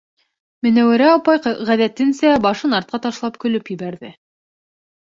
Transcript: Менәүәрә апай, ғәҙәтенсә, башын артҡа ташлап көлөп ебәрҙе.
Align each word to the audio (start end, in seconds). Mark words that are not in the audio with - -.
Менәүәрә 0.67 1.09
апай, 1.17 1.43
ғәҙәтенсә, 1.69 2.33
башын 2.49 2.77
артҡа 2.81 3.03
ташлап 3.07 3.41
көлөп 3.47 3.73
ебәрҙе. 3.79 4.15